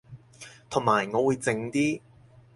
[0.67, 2.01] 同埋我會靜啲